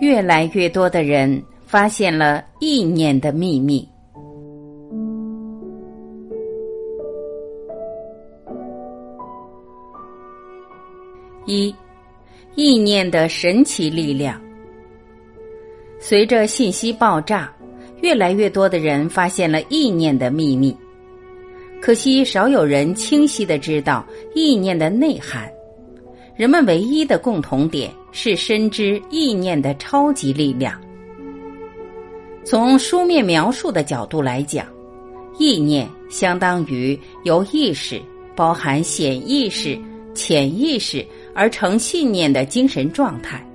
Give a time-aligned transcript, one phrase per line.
[0.00, 3.86] 越来越多的人发现了意念的秘密。
[11.46, 11.74] 一，
[12.54, 14.40] 意念的神奇力量。
[15.98, 17.52] 随着信息爆炸，
[18.00, 20.74] 越来越多的人发现了意念的秘密。
[21.82, 25.50] 可惜少有人清晰的知道意念的内涵。
[26.34, 30.80] 人们唯一的共同点是深知意念的超级力量。
[32.44, 34.66] 从书面描述的角度来讲，
[35.38, 38.00] 意念相当于由意识
[38.34, 39.78] 包含显意识、
[40.14, 43.46] 潜意识而成信念的精神状态，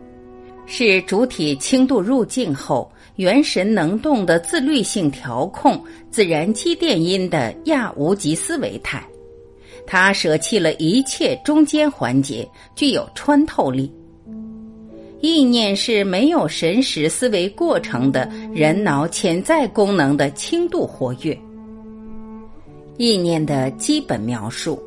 [0.66, 9.06] 是主体轻度入境后元神能动的自律性调控自然机电因的亚无极思维态。
[9.88, 13.92] 他舍弃了一切中间环节，具有穿透力。
[15.26, 21.36] 意念是没有神识思维过程的人脑潜在功能的轻度活跃。
[22.98, 24.80] 意念的基本描述：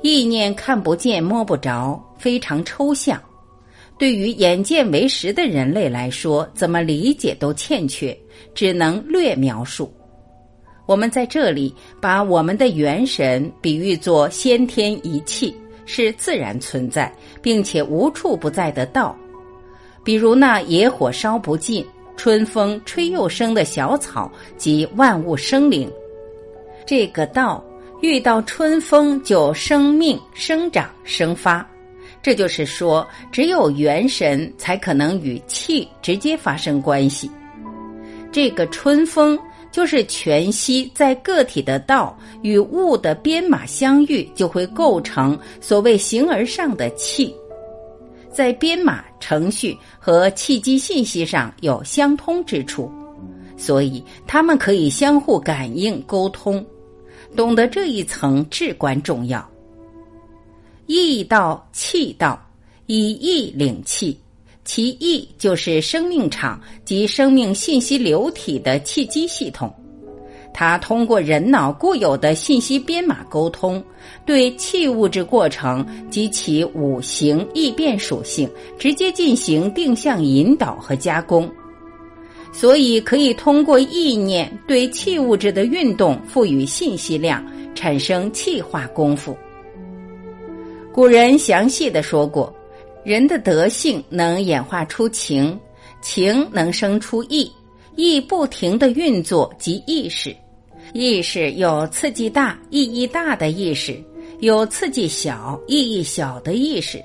[0.00, 3.22] 意念看不见摸不着，非常抽象。
[3.98, 8.18] 对于眼见为实的人类来说，怎么理解都欠缺，
[8.54, 9.92] 只能略描述。
[10.86, 19.14] 我们在这里把我们的元神比喻作先天一气，是自然存在并且无处不在的道，
[20.10, 25.88] 比如那野火烧不尽、春风吹又生的小草及万物生灵。
[26.84, 27.64] 这个道
[28.00, 31.64] 遇到春风就生命生长生发，
[32.20, 37.30] 这就是说，只有元神才可能与气直接发生关系。
[38.32, 39.38] 这个春风。
[39.72, 47.32] 就是全息在个体的道与物的编码相遇，就会构成所谓形而上的气，
[48.32, 52.90] 在编码程序和契机信息上有相通之处，
[53.56, 56.64] 所以他们可以相互感应沟通。
[57.36, 59.48] 懂得这一层至关重要。
[60.86, 62.40] 意道气道，
[62.86, 64.18] 以意领气。
[64.64, 69.72] 其意就是生命场及生命信息流体的契机系统，
[70.52, 73.82] 它通过人脑固有的信息编码沟通，
[74.26, 81.50] 对气物质过程及其五行异变属性直接进行定向引导和加工，
[82.52, 87.44] 所以可以通过意念对气物质的运动赋予信息量，
[87.74, 89.36] 产生气化功夫。
[90.92, 92.54] 古人详细的说过。
[93.02, 95.58] 人的德性能演化出情，
[96.02, 97.50] 情能生出意，
[97.96, 100.34] 意不停的运作及意识，
[100.92, 104.02] 意识有刺激大、意义大的意识，
[104.40, 107.02] 有刺激小、意义小的意识，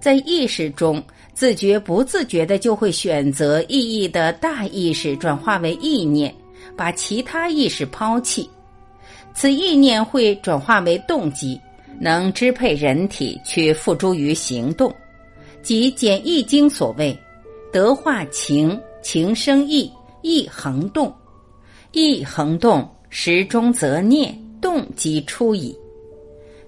[0.00, 1.02] 在意识中，
[1.34, 6.34] 自觉不自觉的就会选择意义的大意识转化为意念，
[6.76, 8.48] 把其他意识抛弃，
[9.34, 11.60] 此意念会转化为动机，
[12.00, 14.92] 能支配人体去付诸于行动。
[15.62, 17.16] 即《简易经》所谓
[17.72, 19.88] “德化情，情生意，
[20.22, 21.12] 一恒动，
[21.92, 25.76] 一恒动，时中则念，动即出矣。”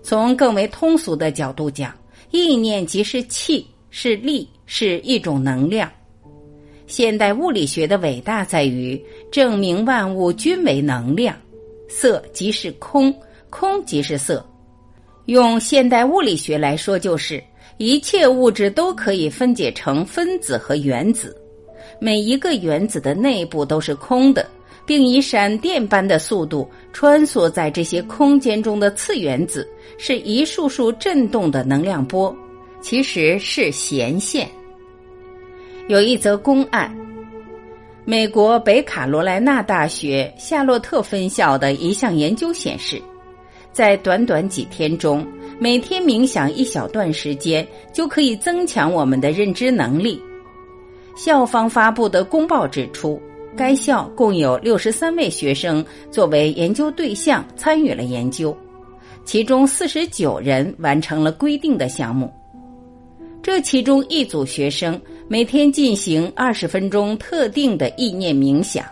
[0.03, 1.97] 从更为通俗的角度讲，
[2.31, 5.91] 意念即是气，是力，是一种能量。
[6.87, 11.35] 现代物理学的伟大在于证明万物均为能量，
[11.89, 13.15] 色即是空，
[13.49, 14.45] 空即是色。
[15.27, 17.43] 用现代物理学来说，就是。
[17.79, 21.37] 一切物质都可以分解成分子和原子，
[21.99, 24.47] 每一个原子的内部都是空的，
[24.84, 32.34] 并以闪电般的速度穿梭在这些空间中的次原子是一束束振动的能量波，
[32.81, 34.49] 其实是弦线。
[35.88, 36.94] 有一则公案：
[38.05, 43.00] 美国北卡罗来纳大学夏洛特分校的一项研究显示，
[43.72, 45.26] 在短短几天中。
[45.56, 50.20] 每天冥想一小段时间，就可以增强我们的认知能力。
[51.14, 53.20] 校方发布的公报指出，
[53.56, 58.56] 该校共有六十三位学生作为研究对象参与了研究，
[59.25, 62.32] 其中四十九人完成了规定的项目。
[63.43, 68.84] 这其中一组学生每天进行二十分钟特定的意念冥想，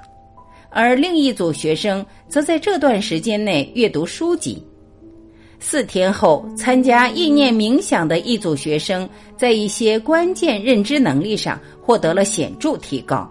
[0.70, 4.62] 而另一组学生则在这段时间内阅读书籍。
[5.64, 13.30] 四天后，参加意念冥想的一组学生在一些关键认知能力上获得了显著提高，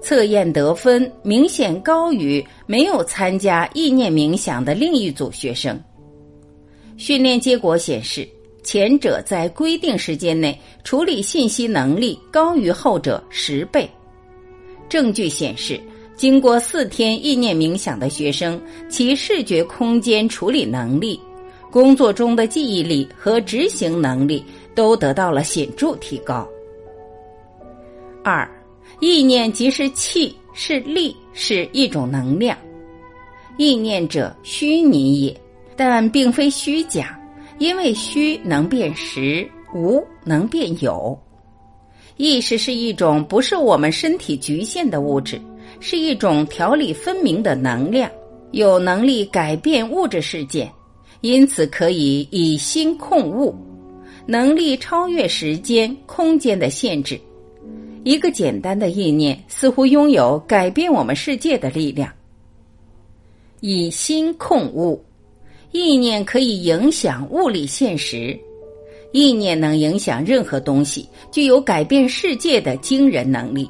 [0.00, 5.78] 测验得分明显高于没有参加意念冥想的另一组学生。
[6.96, 8.26] 训练结果显示，
[8.62, 13.90] 前者在规定时间内处理信息能力高于后者十倍。
[14.88, 15.80] 证据显示，
[16.16, 18.58] 经过四天意念冥想的学生，
[18.88, 21.20] 其视觉空间处理能力、
[21.76, 24.42] 工作中的记忆力和执行能力
[24.74, 26.48] 都得到了显著提高。
[28.24, 28.50] 二，
[28.98, 32.56] 意念即是气，是力，是一种能量。
[33.58, 35.38] 意念者，虚拟也，
[35.76, 37.14] 但并非虚假。
[37.58, 41.14] 因为虚能变实，无能变有。
[42.16, 45.38] 意识是一种不受我们身体局限的物质，
[45.80, 48.10] 是一种条理分明的能量，
[48.52, 50.66] 有能力改变物质世界，
[51.26, 53.52] 因此可以以心控物，
[54.26, 57.20] 能力超越时间、空间的限制。
[58.04, 62.08] 一个简单的意念，似乎拥有改变我们世界的力量。
[63.58, 65.02] 以心控物。
[65.72, 68.38] 意念可以影响物理现实，
[69.12, 73.68] 意念能影响任何东西，具有改变世界的惊人能力。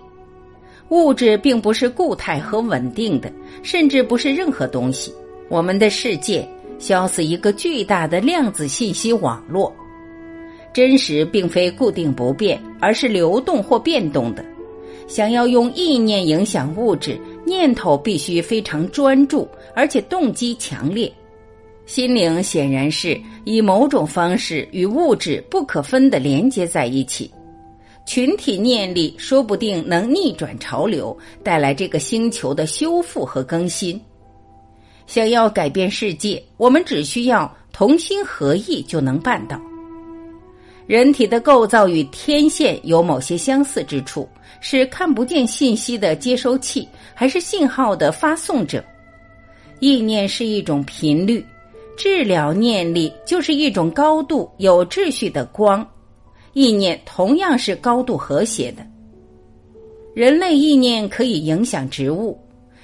[0.90, 3.32] 物质并不是固态和稳定的，
[3.62, 5.10] 甚至不是任何东西。
[5.48, 6.46] 我们的世界
[6.78, 9.74] 消似一个巨大的量子信息网络，
[10.72, 14.44] 真实并非固定不变，而是流动或变动的。
[15.06, 21.12] 想要用意念影响物质，念头必须非常专注，而且动机强烈。
[21.86, 27.30] 心灵显然是以某种方式与物质不可分的连接在一起，
[28.04, 34.00] 群体念力说不定能逆转潮流，带来这个星球的修复和更新。
[35.06, 39.60] 想要改变世界，我们只需要同心合意就能办到。
[40.86, 44.28] 人体的构造与天线有某些相似之处，
[44.60, 48.84] 是看不见信息的接收器，还是信号的发送者？
[49.80, 51.44] 意念是一种频率。
[51.96, 55.84] 治疗念力就是一种高度有秩序的光，
[56.52, 58.86] 意念同样是高度和谐的。
[60.14, 62.38] 人类意念可以影响植物，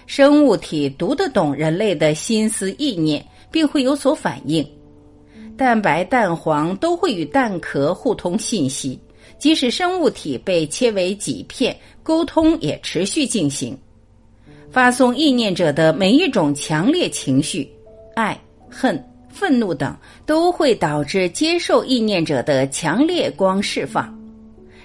[0.06, 4.66] 生物体读得懂人类的心思意念，并会有所反应。
[5.56, 8.98] 蛋白、蛋黄都会与蛋壳互通信息，
[9.38, 13.76] 即使生物体被切为几片，沟通也持续进行。
[14.70, 17.70] 发送意念者的每一种强烈情绪，
[18.14, 18.38] 爱。
[18.74, 18.98] 恨、
[19.28, 19.94] 愤怒等
[20.24, 24.18] 都会导致接受意念者的强烈光释放。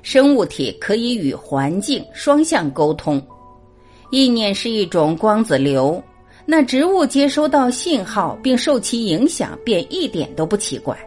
[0.03, 3.25] 生物体可以与环境双向沟通。
[4.09, 6.01] 意念是一种光子流，
[6.45, 10.97] 那植物接收到信号并受其影响，便一点都不奇怪。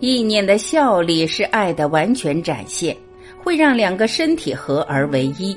[0.00, 2.94] 意念的效力是爱的完全展现，
[3.42, 5.56] 会让两个身体合而为一。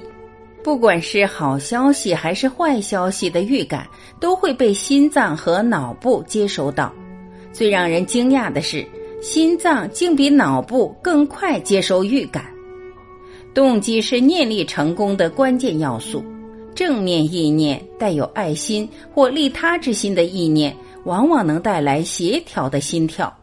[0.63, 3.87] 不管是好消息还是坏消息的预感，
[4.19, 6.93] 都会被心脏和脑部接收到。
[7.51, 8.85] 最让人惊讶的是，
[9.21, 12.45] 心脏竟比脑部更快接收预感。
[13.53, 16.23] 动机是念力成功的关键要素。
[16.77, 23.35] 正面意念、带有爱心或利他之心的意念，往往能带来协调的心跳。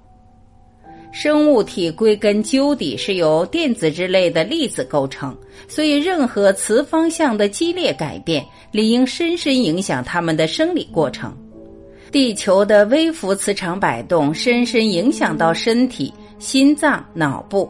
[1.10, 5.36] 生物体归根究底是由电子之类的粒子构成，
[5.66, 11.36] 所以任何磁方向的激烈改变理应深深影响它们的生理过程。
[12.12, 17.68] 地球的微幅磁场摆动深深影响到身体、心脏、脑部。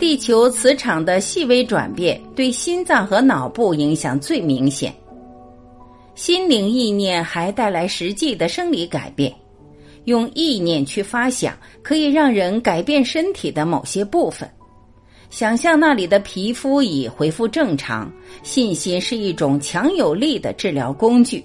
[0.00, 4.92] 地球磁场的细微转变对心脏和脑部影响最明显。
[6.14, 9.30] 心灵意念还带来实际的生理改变。
[10.06, 14.48] 用意念去发想，可以让人改变身体的某些部分。
[15.28, 18.10] 想象那里的皮肤已恢复正常。
[18.42, 21.44] 信心是一种强有力的治疗工具，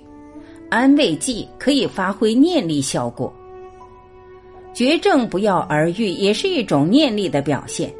[0.70, 3.32] 安慰剂可以发挥念力效果。
[4.74, 7.94] 绝症不药而愈也是一种念力的表现，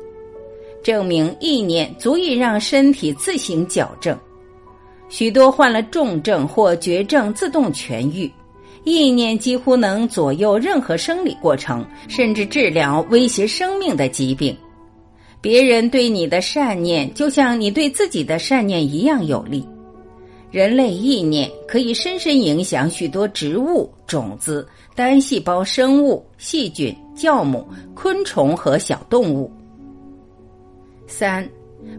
[0.86, 4.16] 证明意念足以让身体自行矫正。
[5.10, 8.32] 许多患了重症或绝症自动痊愈。
[8.84, 14.56] 意念几乎能左右任何生理过程，甚至治疗威胁生命的疾病。
[15.42, 19.68] 别人对你的善念，就像你对自己的善念一样有力。
[20.52, 29.52] 人类意念可以深深影响许多植物、种子、单细胞生物、细菌、酵母、昆虫和小动物。
[31.08, 31.48] 三，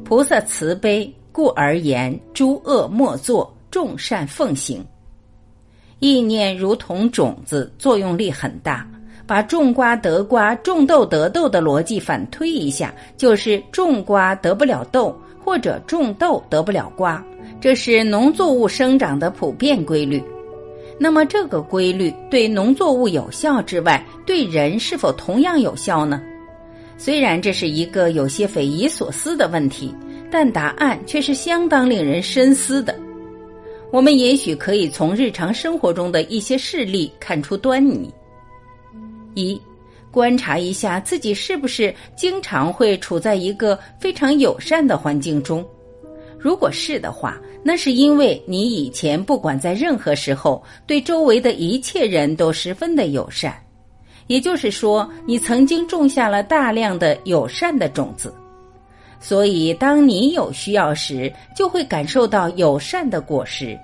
[0.05, 4.85] 菩萨慈悲，故而言：诸恶莫作，众善奉行。
[5.99, 8.87] 意念如同种子，作用力很大。
[9.27, 17.21] 把种瓜得瓜，种豆得豆的逻辑反推一下，就是种瓜得不了豆，或者种豆得不了瓜。
[17.61, 20.23] 这是农作物生长的普遍规律。
[20.97, 26.23] 那么，这个规律对农作物有效之外，对人是否同样有效呢？
[26.99, 29.95] 虽然这是一个有些匪夷所思的问题，
[30.31, 32.99] 但答案却是相当令人深思的。
[33.93, 38.13] 我们也许可以从日常生活中的一些事例看出端倪。
[39.35, 39.61] 一，
[40.11, 45.65] 观察一下自己是不是经常会处在一个非常友善的环境中。
[46.39, 53.55] 如果是的话，那是因为你以前不管在任何时候，对周围的一切人都十分的友善。
[54.27, 58.35] 也就是说，你曾经种下了大量的友善的种子，
[59.21, 63.79] 所以当你有需要时，就会感受到友善的果实。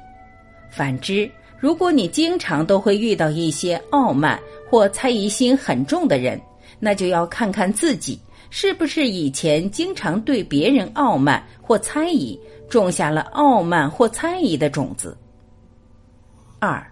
[0.68, 6.40] 反之，如果你经常都会遇到一些傲慢或猜疑心很重的人，
[6.80, 8.18] 那就要看看自己
[8.50, 15.16] 是不是以前经常对别人傲慢或猜疑，种下了傲慢或猜疑的种子。
[16.58, 16.91] 二。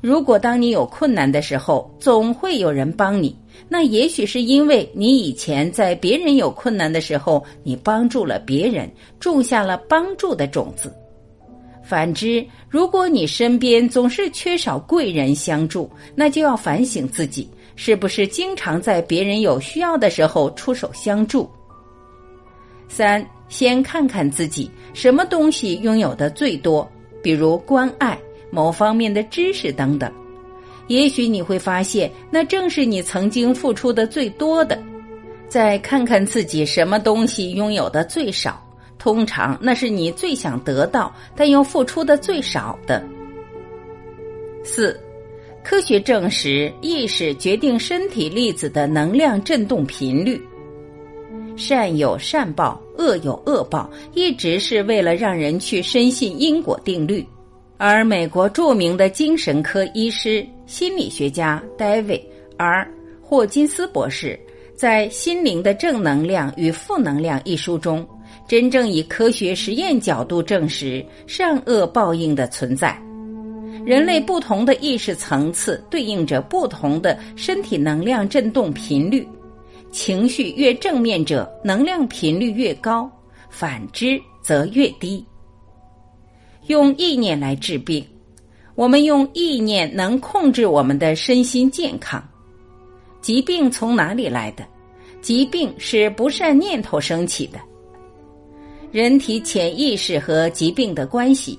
[0.00, 3.36] 如果当你有困难的时候，总会有人帮你，
[3.68, 10.90] 那也许是因为你以前在别人有困难的时候，你帮助了别人，种下了帮助的种子。
[11.82, 21.50] 反之，如果你身边总是缺少贵人相助，那就要反省自己，是不是经常在别人有需要的时候出手相助。
[22.88, 26.90] 三，先看看自己什么东西拥有的最多，
[27.22, 28.18] 比如关爱。
[28.50, 30.10] 某方面的知识等等，
[30.88, 34.80] 也许你会发现，那正是你曾经付出的最多的。
[35.48, 38.62] 再看看自己什么东西拥有的最少，
[38.98, 43.04] 通常那是你最想得到但又付出的最少的。
[44.62, 44.98] 四，
[45.64, 50.40] 科学证实，意识决定身体粒子的能量振动频率。
[51.56, 57.26] 善有善报，恶有恶报，一直是为了让人去深信因果定律。
[57.82, 62.20] 而美国著名的精神科医师、心理学家 David
[62.58, 62.86] R.
[63.22, 64.38] 霍金斯博士
[64.76, 68.06] 在《心灵的正能量与负能量》一书中，
[68.46, 72.94] 真正以科学实验角度证实善恶报应的存在。
[73.82, 79.26] 人类不同的意识层次对应着不同的身体能量振动频率，
[79.90, 83.08] 情绪越正面者，能量频率越高；
[83.48, 85.24] 反之则越低。
[86.66, 88.04] 用意念来治病，
[88.74, 92.22] 我们用意念能控制我们的身心健康。
[93.20, 94.64] 疾病从哪里来的？
[95.20, 97.58] 疾病是不善念头升起的。
[98.90, 101.58] 人体潜意识和疾病的关系，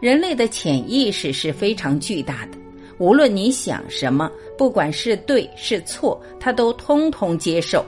[0.00, 2.58] 人类的潜意识是非常巨大的。
[2.98, 7.84] 无论你想什么，不管是对是错，它都通通接受。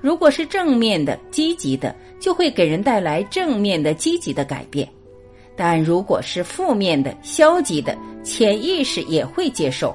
[0.00, 4.86] 如果是正面的、积极的，就会给人带来正面的、积极的改变。
[5.56, 9.94] 但如果是负面的、消极的，潜意识也会接受。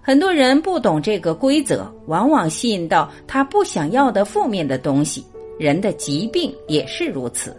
[0.00, 5.24] 很多人不懂这个规则，往往吸引到他不想要的负面的东西。
[5.58, 7.56] 人的疾病也是如此。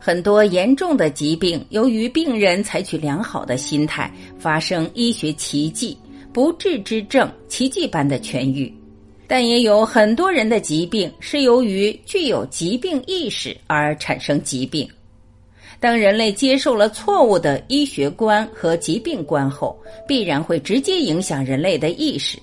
[0.00, 5.96] 很多严重的疾病，由于病人采取良好的心态，发生医学奇迹，
[6.32, 8.74] 不治之症奇迹般的痊愈。
[9.28, 14.88] 但也有很多人的疾病是由于具有疾病意识而产生疾病。
[15.82, 22.38] 当人类接受了错误的医学观和疾病观后，必然会直接影响人类的意识，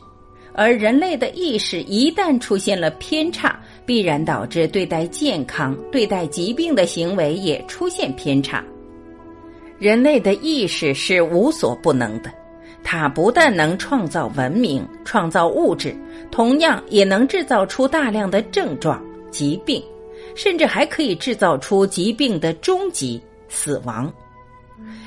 [0.53, 8.61] 而人类的意识一旦出现了偏差，必然导致对待健康、对待疾病的行为也出现偏差。
[9.77, 12.29] 人类的意识是无所不能的，
[12.83, 15.95] 它不但能创造文明、创造物质，
[16.29, 19.81] 同样也能制造出大量的症状、疾病，
[20.35, 23.21] 甚至还可以制造出疾病的终极。
[23.51, 24.13] 死亡，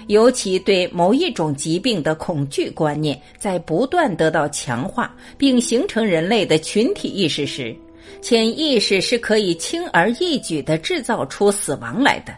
[0.09, 7.73] 尤其对某一种疾病的恐惧观念在不断得到强化，并形成人类的群体意识时，
[8.21, 12.35] 潜意识是可以轻而易举的制造出死亡来的。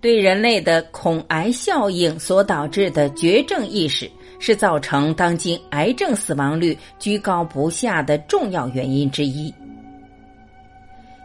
[0.00, 9.52] 对人类的恐癌效应所导致的绝症意识，是造成当今癌症死亡率居高不下的重要原因之一。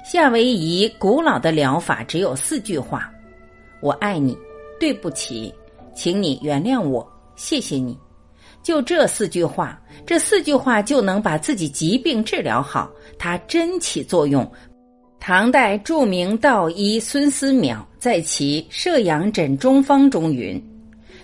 [0.03, 3.09] 夏威夷古老的疗法只有四句话。
[3.79, 4.37] 我爱你，
[4.77, 5.53] 对不起，
[5.95, 7.97] 请你原谅我，谢谢你。
[8.61, 14.49] 就这四句话，这四句话就能把自己疾病治疗好，它真起作用。
[15.21, 20.61] 唐代著名道医孙思邈在其《摄阳诊中方》中云：“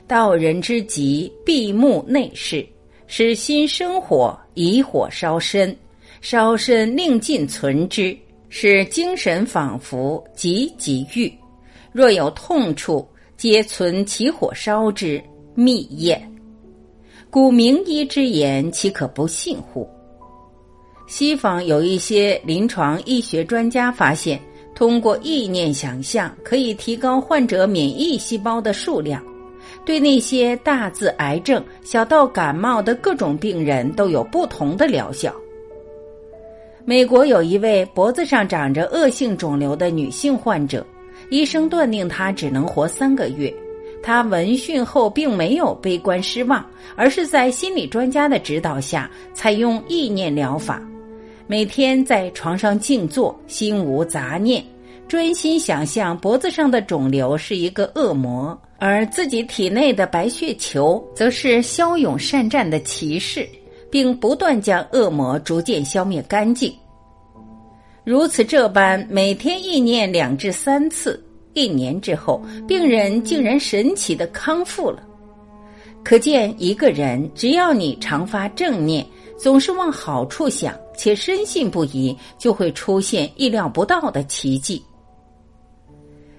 [0.07, 2.65] 道人之疾，闭目内视，
[3.07, 5.75] 使心生火，以火烧身，
[6.21, 8.17] 烧身令尽存之，
[8.50, 11.32] 使精神仿佛，急急愈。”
[11.94, 15.22] 若有痛处，皆存其火烧之，
[15.56, 16.22] 密咽。
[17.32, 19.88] 古名医之言，岂可不信乎？
[21.08, 24.39] 西方有一些临床医学专家发现，
[24.75, 29.24] 通过意念想象可以提高患者免疫细胞的数量，
[29.84, 35.34] 对那些大自癌症、小到感冒的各种病人都有不同的疗效。
[36.86, 40.86] 美国有一位脖子上长着恶性肿瘤的女性患者，
[41.29, 43.53] 医生断定她只能活三个月。
[44.01, 50.81] 她闻讯后并没有悲观失望，而是在心理专家的指导下采用意念疗法，
[51.48, 54.63] 每天在床上静坐，心无杂念，
[55.07, 63.48] 专心想象脖子上的肿瘤是一个恶魔，而自己体内的白血球则是骁勇善战的骑士。
[63.91, 66.74] 并不断将恶魔逐渐消灭干净。
[68.03, 75.03] 如此这般，每天意念两至三次，一年之后，病人竟然神奇的康复了。
[76.03, 79.05] 可见，一个人只要你常发正念，
[79.38, 84.81] 总是往好处想，且深信不疑，就会出现意料不到的奇迹。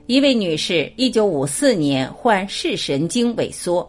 [0.07, 3.89] 一位女士，一九五四年患视神经萎缩，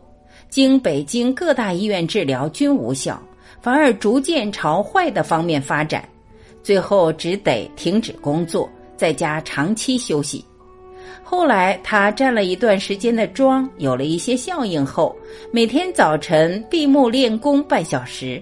[0.49, 3.19] 经北京各大医院治疗均无效。
[3.61, 6.03] 反而逐渐朝坏的方面发展，
[6.63, 10.43] 最后只得停止工作，在家长期休息。
[11.23, 15.15] 后来他站了一段时间的桩，有了一些效应后，
[15.51, 18.41] 每天早晨闭目练功半小时，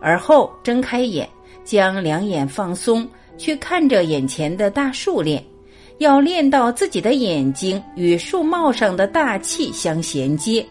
[0.00, 1.28] 而后睁开眼，
[1.64, 5.42] 将两眼放松，去看着眼前的大树练，
[5.98, 10.64] 要练到自己的眼睛与树帽上的大气相衔接，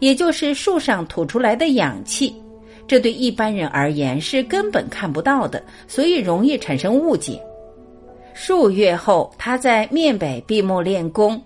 [0.00, 2.34] 也就是树上吐出来的氧气。
[2.86, 7.40] 这对一般人而言是根本看不到的，所以容易产生误解。
[8.34, 11.40] 数月后，他在面北闭目练功，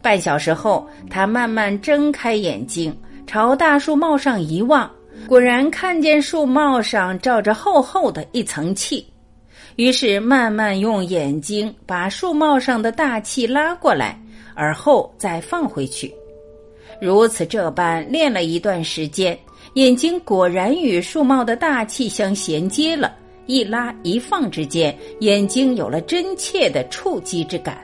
[0.00, 4.90] 半小时后，他慢慢睁开眼睛，朝大树帽上一望，
[5.26, 9.06] 果然看见树帽上罩着厚厚的一层气。
[9.76, 14.18] 于是慢慢用眼睛把树帽上的大气拉过来，
[14.54, 16.12] 而后再放回去。
[17.00, 19.38] 如此这般练了一段时间。
[19.74, 23.14] 眼睛果然与树帽的大气相衔接了，
[23.46, 27.78] 一拉一放之间，眼睛有了真切的触击之感。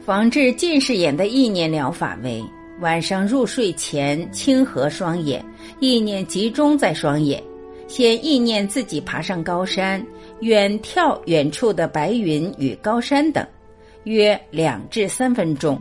[0.00, 2.42] 防治近视眼的意念疗法为：
[2.80, 5.44] 晚上入睡前轻合双眼，
[5.80, 7.42] 意念集中在双眼，
[7.86, 10.04] 先意念自己爬上高山，
[10.40, 13.46] 远眺远处的白云与高山等，
[14.04, 15.80] 约两至三分钟，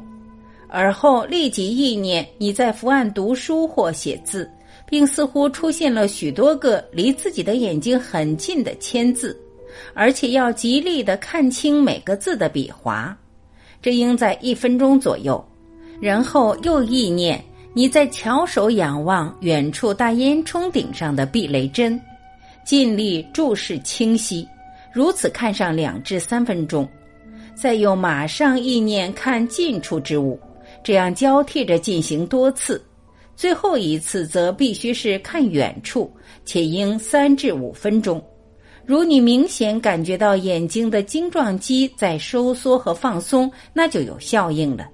[0.68, 4.50] 而后立即意念你在伏案读书或写字。
[4.90, 9.40] 并似乎出现了许多个离自己的眼睛很近的签字，
[9.94, 13.16] 而且要极力的看清每个字的笔划，
[13.82, 15.44] 这应在一分钟左右。
[16.02, 22.02] 然后又意念你在翘首仰望远处大烟囱顶上的避雷针，
[22.66, 24.48] 尽力注视清晰，
[24.94, 26.88] 如此看上两至三分钟，
[27.54, 30.40] 再又马上意念看近处之物，
[30.82, 32.82] 这样交替着进行多次。
[33.40, 36.12] 最后一次则必须是看远处，
[36.44, 38.22] 且应三至五分钟。
[38.86, 44.90] 如你明显感觉到眼睛的晶状肌在收缩和放松，那就有效应了。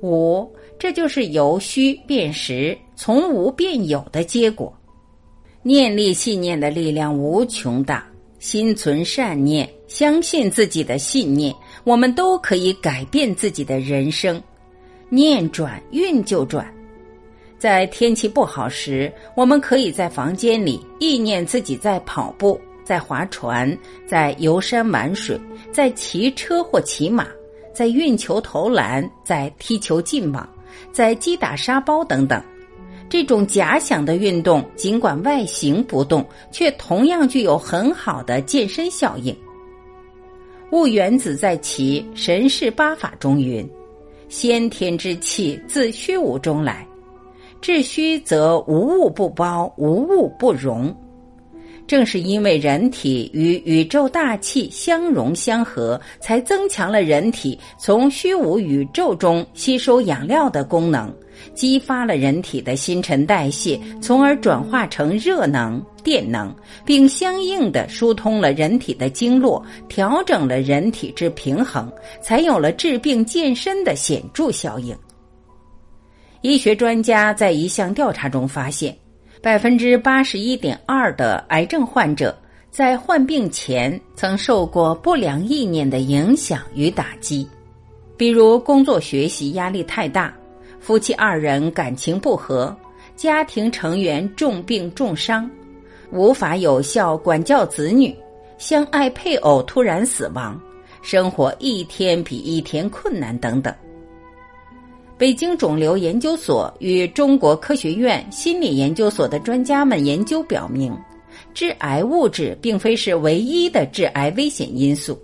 [0.00, 4.72] 五，这就是由虚变实，从无变有的结果。
[5.64, 8.06] 念力信念的力量无穷大，
[8.38, 14.40] 心存善念，相信自己的信念，我们都可以改变自己的人生。
[15.08, 16.72] 念转运就转。
[17.58, 25.40] 在天气不好时，我们可以在房间里意念自己在跑步、在划船、在游山玩水、
[25.72, 27.26] 在骑车或骑马、
[27.72, 30.46] 在运球投篮、在踢球进网、
[30.92, 32.42] 在击打沙包等等。
[33.08, 39.34] 这种假想的运动，尽管外形不动，却同样具有很好的健身效应。
[40.72, 43.66] 物原子在其《神事八法》中云
[44.28, 46.86] ：“先天之气自虚无中来。”
[47.66, 50.94] 至虚则无物不包，无物不容。
[51.84, 61.12] 正是因为人体与宇宙大气相融相合，才增强了人体从虚无宇宙中吸收养料的功能，
[61.54, 71.90] 激发了人体的新陈代谢，从而转化成热能、电能，并相应的疏通了人体的经络，调整了人体之平衡，
[72.22, 74.96] 才有了治病健身的显著效应。
[76.46, 78.96] 医学专家在一项调查中发现，
[79.42, 82.32] 百分之八十一点二的癌症患者
[82.70, 87.48] 在患病前曾受过不良意念的影响与打击，
[88.16, 90.32] 比如工作学习压力太大，
[90.78, 92.72] 夫妻二人感情不和，
[93.16, 95.50] 家庭成员重病重伤，
[96.12, 98.14] 无法有效管教子女，
[98.56, 100.56] 相爱配偶突然死亡，
[101.02, 103.74] 生活一天比一天困难等等。
[105.18, 110.94] 北京肿瘤研究所与中国科学院心理研究所的专家们研究表明，
[111.54, 115.18] 致癌物质并非是唯一的致癌危险因素，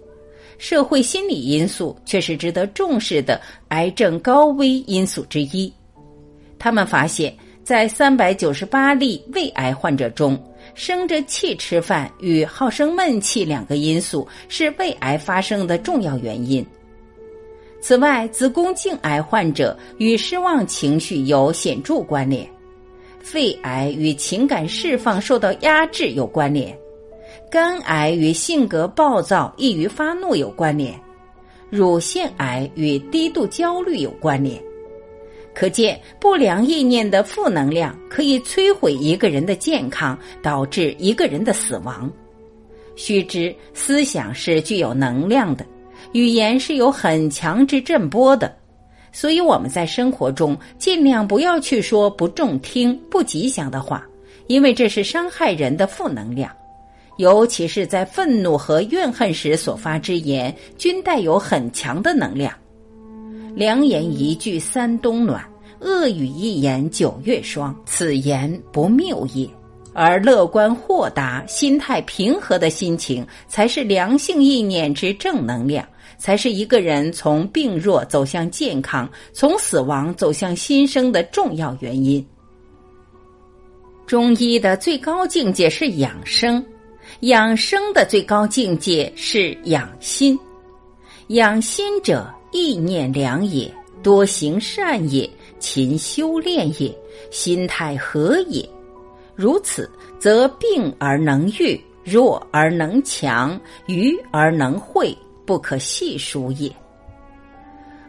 [0.56, 5.70] 社会心理因素却是值得重视的癌症高危因素之一。
[6.58, 10.42] 他们发现，在三百九十八例胃癌患者中，
[10.74, 16.66] 生着气吃饭与好生闷气两个因素是胃癌发生的重要原因。
[17.82, 22.48] 此外，子宫颈癌患者与失望情绪有显著关联，
[23.20, 26.78] 肺癌与情感释放受到压制有关联，
[27.50, 30.94] 肝癌与性格暴躁、易于发怒有关联，
[31.70, 34.62] 乳腺癌与低度焦虑有关联。
[35.52, 42.08] 可见，不良意念的负能量可以摧毁一个人的健康，导致一个人的死亡。
[42.94, 45.66] 须知，思想是具有能量的。
[46.12, 48.54] 语言是有很强之震波的，
[49.12, 54.06] 所以我们在生活中尽量不要去说不中听、不吉祥的话，
[54.46, 56.50] 因为这是伤害人的负能量。
[57.18, 62.52] 尤其是在愤怒和怨恨时所发之言，均带有很强的能量。
[63.54, 65.44] 良言一句三冬暖，
[65.80, 69.46] 恶语一言九月霜，此言不谬也。
[69.92, 75.86] 而乐观豁达、心态平和的心情，才是良性意念之正能量。
[76.18, 82.24] 才是一个人从病弱走向健康，从死亡走向新生的重要原因。
[84.06, 86.64] 中医的最高境界是养生，
[87.20, 90.38] 养生的最高境界是养心。
[91.28, 93.68] 养心者，意念良也，
[94.00, 95.28] 多行善也，
[95.58, 96.94] 勤修炼也，
[97.32, 98.64] 心态和也。
[99.34, 105.16] 如此，则病而能愈，弱而能强，愚而能会。
[105.44, 106.70] 不可细数也。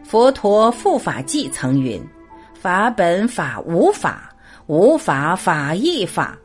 [0.04, 2.00] 佛陀复法记曾云
[2.54, 4.32] ：“法本法无法，
[4.68, 6.38] 无法法亦法。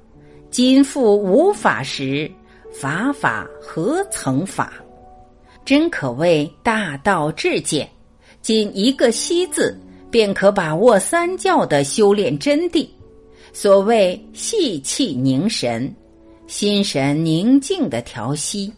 [0.49, 2.29] 今复无法时，
[2.73, 4.73] 法法何曾法？”
[5.63, 7.87] 真可谓大道至简。
[8.41, 12.89] 仅一个“息”字，便可把握三教的修炼真谛。
[13.53, 15.93] 所谓细气凝神，
[16.47, 18.73] 心神宁静的调息。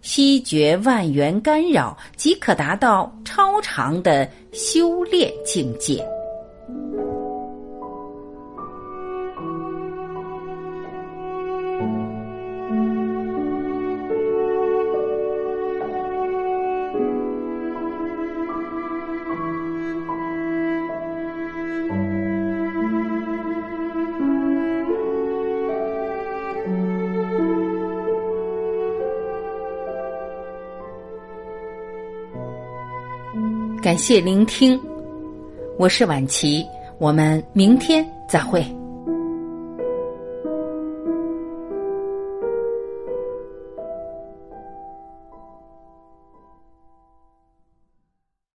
[0.00, 6.04] 息绝万缘干扰，即可达到超常的修炼境界。
[33.92, 34.80] 感谢聆听，
[35.78, 36.64] 我是晚琪，
[36.96, 38.64] 我们明天再会。